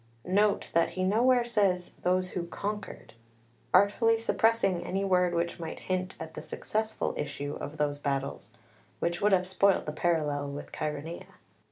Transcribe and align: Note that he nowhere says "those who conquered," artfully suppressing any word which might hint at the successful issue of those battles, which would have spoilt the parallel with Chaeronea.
Note 0.25 0.71
that 0.73 0.89
he 0.97 1.03
nowhere 1.03 1.43
says 1.43 1.91
"those 2.01 2.31
who 2.31 2.47
conquered," 2.47 3.13
artfully 3.71 4.17
suppressing 4.17 4.83
any 4.83 5.05
word 5.05 5.35
which 5.35 5.59
might 5.59 5.81
hint 5.81 6.15
at 6.19 6.33
the 6.33 6.41
successful 6.41 7.13
issue 7.17 7.55
of 7.61 7.77
those 7.77 7.99
battles, 7.99 8.49
which 8.97 9.21
would 9.21 9.31
have 9.31 9.45
spoilt 9.45 9.85
the 9.85 9.91
parallel 9.91 10.49
with 10.49 10.71
Chaeronea. 10.71 11.27